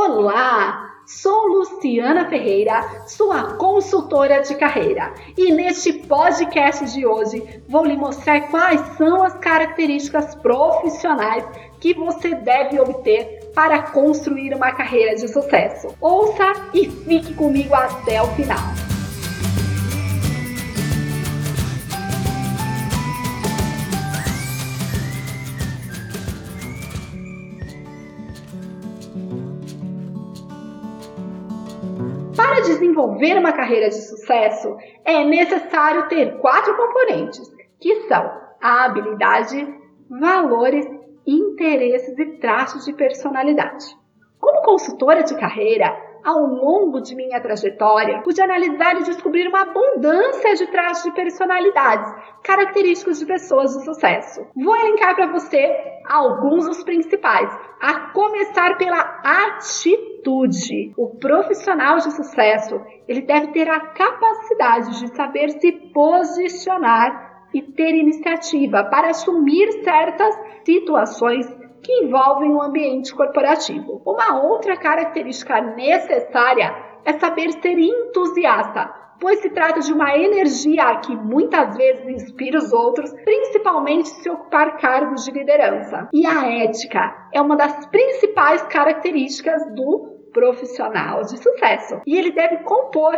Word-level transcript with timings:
Olá! 0.00 0.92
Sou 1.04 1.48
Luciana 1.48 2.28
Ferreira, 2.28 3.02
sua 3.08 3.54
consultora 3.54 4.42
de 4.42 4.54
carreira, 4.54 5.12
e 5.36 5.50
neste 5.50 5.92
podcast 5.92 6.84
de 6.92 7.04
hoje 7.04 7.64
vou 7.68 7.84
lhe 7.84 7.96
mostrar 7.96 8.42
quais 8.42 8.80
são 8.96 9.24
as 9.24 9.34
características 9.38 10.36
profissionais 10.36 11.44
que 11.80 11.94
você 11.94 12.32
deve 12.36 12.78
obter 12.78 13.50
para 13.52 13.90
construir 13.90 14.54
uma 14.54 14.70
carreira 14.70 15.16
de 15.16 15.26
sucesso. 15.26 15.88
Ouça 16.00 16.52
e 16.72 16.88
fique 16.88 17.34
comigo 17.34 17.74
até 17.74 18.22
o 18.22 18.28
final. 18.28 18.87
Para 32.58 32.66
desenvolver 32.66 33.38
uma 33.38 33.52
carreira 33.52 33.88
de 33.88 33.94
sucesso, 33.94 34.76
é 35.04 35.22
necessário 35.22 36.08
ter 36.08 36.38
quatro 36.38 36.76
componentes, 36.76 37.48
que 37.80 38.08
são 38.08 38.32
a 38.60 38.84
habilidade, 38.84 39.64
valores, 40.10 40.84
interesses 41.24 42.18
e 42.18 42.26
traços 42.40 42.84
de 42.84 42.92
personalidade. 42.94 43.86
Como 44.40 44.62
consultora 44.62 45.22
de 45.22 45.36
carreira, 45.36 45.96
ao 46.24 46.40
longo 46.40 47.00
de 47.00 47.14
minha 47.14 47.40
trajetória, 47.40 48.22
pude 48.22 48.42
analisar 48.42 49.00
e 49.00 49.04
descobrir 49.04 49.46
uma 49.46 49.62
abundância 49.62 50.56
de 50.56 50.66
traços 50.66 51.04
de 51.04 51.12
personalidades, 51.12 52.12
característicos 52.42 53.20
de 53.20 53.26
pessoas 53.26 53.76
de 53.76 53.84
sucesso. 53.84 54.44
Vou 54.56 54.76
elencar 54.76 55.14
para 55.14 55.28
você 55.28 55.76
alguns 56.08 56.66
dos 56.66 56.82
principais, 56.82 57.56
a 57.80 58.10
começar 58.10 58.76
pela 58.76 58.98
atitude. 59.22 60.17
O 60.96 61.08
profissional 61.16 61.96
de 61.96 62.10
sucesso, 62.12 62.80
ele 63.06 63.22
deve 63.22 63.48
ter 63.48 63.68
a 63.68 63.80
capacidade 63.80 65.00
de 65.00 65.16
saber 65.16 65.50
se 65.50 65.72
posicionar 65.92 67.46
e 67.54 67.62
ter 67.62 67.94
iniciativa 67.94 68.84
para 68.84 69.10
assumir 69.10 69.72
certas 69.82 70.38
situações 70.64 71.46
que 71.82 72.04
envolvem 72.04 72.50
o 72.50 72.60
ambiente 72.60 73.14
corporativo. 73.14 74.02
Uma 74.04 74.42
outra 74.42 74.76
característica 74.76 75.60
necessária 75.60 76.74
é 77.04 77.12
saber 77.14 77.52
ser 77.52 77.78
entusiasta, 77.78 78.92
pois 79.20 79.40
se 79.40 79.50
trata 79.50 79.80
de 79.80 79.92
uma 79.92 80.16
energia 80.16 80.96
que 80.96 81.16
muitas 81.16 81.76
vezes 81.76 82.06
inspira 82.06 82.58
os 82.58 82.72
outros, 82.72 83.12
principalmente 83.24 84.08
se 84.08 84.28
ocupar 84.28 84.76
cargos 84.76 85.24
de 85.24 85.30
liderança. 85.30 86.08
E 86.12 86.26
a 86.26 86.46
ética 86.64 87.28
é 87.32 87.40
uma 87.40 87.56
das 87.56 87.86
principais 87.86 88.62
características 88.62 89.64
do 89.74 90.17
profissional 90.38 91.22
de 91.22 91.36
sucesso. 91.36 92.00
E 92.06 92.16
ele 92.16 92.30
deve 92.30 92.58
compor 92.58 93.12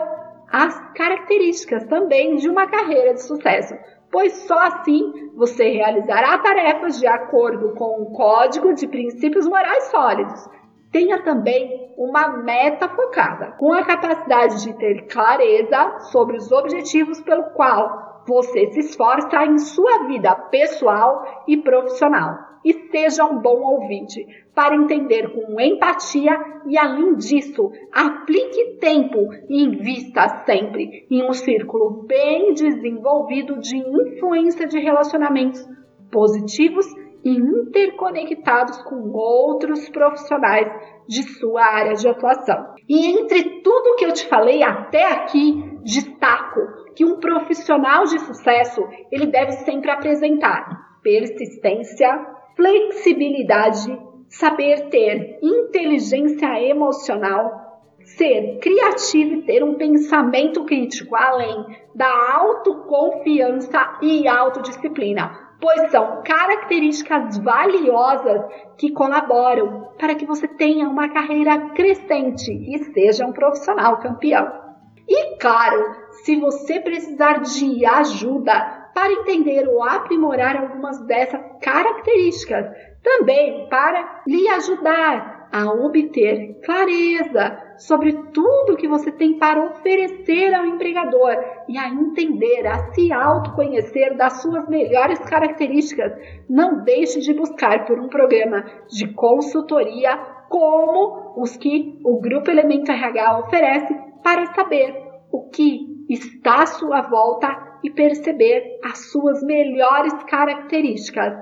as 0.51 0.75
características 0.95 1.85
também 1.85 2.37
de 2.37 2.49
uma 2.49 2.67
carreira 2.67 3.13
de 3.13 3.23
sucesso, 3.23 3.75
pois 4.11 4.33
só 4.47 4.59
assim 4.59 5.31
você 5.37 5.69
realizará 5.69 6.39
tarefas 6.39 6.99
de 6.99 7.07
acordo 7.07 7.75
com 7.75 8.03
um 8.03 8.13
código 8.13 8.73
de 8.73 8.89
princípios 8.89 9.47
morais 9.47 9.85
sólidos. 9.91 10.49
Tenha 10.91 11.23
também 11.23 11.93
uma 11.99 12.29
meta 12.29 12.89
focada, 12.89 13.53
com 13.59 13.73
a 13.73 13.85
capacidade 13.85 14.65
de 14.65 14.73
ter 14.79 15.07
clareza 15.07 15.99
sobre 16.11 16.39
os 16.39 16.51
objetivos 16.51 17.21
pelo 17.21 17.51
qual 17.51 18.10
você 18.31 18.71
se 18.71 18.79
esforça 18.79 19.45
em 19.45 19.59
sua 19.59 20.07
vida 20.07 20.33
pessoal 20.37 21.45
e 21.49 21.57
profissional 21.57 22.39
e 22.65 22.73
seja 22.91 23.25
um 23.25 23.41
bom 23.41 23.61
ouvinte 23.61 24.25
para 24.55 24.77
entender 24.77 25.33
com 25.33 25.61
empatia 25.61 26.39
e, 26.67 26.79
além 26.79 27.17
disso, 27.17 27.73
aplique 27.93 28.77
tempo 28.79 29.19
e 29.49 29.65
invista 29.65 30.45
sempre 30.45 31.07
em 31.11 31.29
um 31.29 31.33
círculo 31.33 32.05
bem 32.07 32.55
desenvolvido 32.55 33.59
de 33.59 33.77
influência 33.77 34.69
de 34.69 34.79
relacionamentos 34.79 35.67
positivos 36.13 36.87
e 37.25 37.31
interconectados 37.31 38.81
com 38.83 39.11
outros 39.13 39.89
profissionais 39.89 40.69
de 41.09 41.23
sua 41.23 41.65
área 41.65 41.95
de 41.95 42.09
atuação. 42.09 42.75
E 42.89 43.19
entre 43.19 43.61
tudo 43.63 43.97
que 43.97 44.05
eu 44.05 44.13
te 44.13 44.27
falei 44.27 44.63
até 44.63 45.13
aqui, 45.13 45.79
destaco 45.83 46.80
que 47.01 47.05
um 47.07 47.17
profissional 47.19 48.05
de 48.05 48.19
sucesso 48.19 48.87
ele 49.11 49.25
deve 49.25 49.53
sempre 49.53 49.91
apresentar 49.91 50.99
persistência, 51.03 52.27
flexibilidade, 52.55 53.99
saber 54.29 54.91
ter 54.91 55.39
inteligência 55.43 56.61
emocional, 56.63 57.95
ser 58.05 58.59
criativo 58.59 59.37
e 59.37 59.43
ter 59.45 59.65
um 59.65 59.77
pensamento 59.77 60.63
crítico, 60.67 61.17
além 61.17 61.65
da 61.95 62.35
autoconfiança 62.35 63.97
e 64.03 64.29
autodisciplina, 64.29 65.55
pois 65.59 65.91
são 65.91 66.23
características 66.23 67.39
valiosas 67.39 68.43
que 68.77 68.93
colaboram 68.93 69.89
para 69.97 70.15
que 70.15 70.27
você 70.27 70.47
tenha 70.47 70.87
uma 70.87 71.09
carreira 71.09 71.71
crescente 71.71 72.53
e 72.53 72.79
seja 72.93 73.25
um 73.25 73.33
profissional 73.33 74.01
campeão. 74.01 74.70
E 75.09 75.37
claro, 75.39 75.97
se 76.25 76.37
você 76.37 76.81
precisar 76.81 77.41
de 77.41 77.85
ajuda 77.87 78.81
para 78.95 79.13
entender 79.13 79.69
ou 79.69 79.83
aprimorar 79.83 80.57
algumas 80.57 81.01
dessas 81.07 81.41
características, 81.63 82.67
também 83.03 83.69
para 83.69 84.23
lhe 84.27 84.49
ajudar 84.49 85.49
a 85.53 85.73
obter 85.73 86.61
clareza 86.65 87.59
sobre 87.77 88.13
tudo 88.33 88.77
que 88.77 88.87
você 88.87 89.11
tem 89.11 89.39
para 89.39 89.65
oferecer 89.65 90.55
ao 90.55 90.65
empregador 90.65 91.35
e 91.69 91.77
a 91.77 91.89
entender, 91.89 92.67
a 92.67 92.93
se 92.93 93.13
autoconhecer 93.13 94.17
das 94.17 94.43
suas 94.43 94.69
melhores 94.69 95.19
características. 95.21 96.13
Não 96.49 96.85
deixe 96.85 97.21
de 97.21 97.35
buscar 97.35 97.85
por 97.87 97.99
um 97.99 98.09
programa 98.09 98.65
de 98.89 99.13
consultoria 99.13 100.17
como 100.49 101.35
os 101.37 101.57
que 101.57 101.99
o 102.05 102.21
Grupo 102.21 102.51
Elemento 102.51 102.93
RH 102.93 103.39
oferece 103.39 104.10
para 104.23 104.47
saber 104.55 104.95
o 105.31 105.49
que 105.49 106.05
está 106.09 106.63
à 106.63 106.67
sua 106.67 107.03
volta 107.03 107.79
e 107.83 107.91
perceber 107.91 108.79
as 108.85 109.11
suas 109.11 109.43
melhores 109.43 110.13
características. 110.25 111.35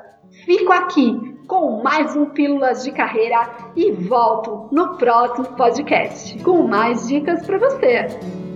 Fico 0.45 0.73
aqui 0.73 1.37
com 1.47 1.83
mais 1.83 2.15
um 2.15 2.27
Pílulas 2.27 2.85
de 2.85 2.93
Carreira 2.93 3.73
e 3.75 3.91
volto 3.91 4.69
no 4.71 4.97
próximo 4.99 5.57
podcast 5.57 6.43
com 6.45 6.63
mais 6.63 7.09
dicas 7.09 7.45
para 7.47 7.59
você. 7.59 8.48